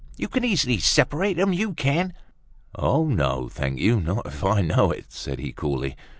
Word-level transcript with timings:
You 0.17 0.27
can 0.29 0.43
easily 0.43 0.79
separate 0.79 1.37
them, 1.37 1.53
you 1.53 1.75
can!" 1.75 2.15
"Oh, 2.73 3.05
no! 3.05 3.47
thank 3.49 3.77
you, 3.77 3.99
not 4.01 4.25
if 4.25 4.43
I 4.43 4.61
know 4.61 4.89
it," 4.89 5.11
said 5.13 5.37
he 5.37 5.51
coolly. 5.51 5.95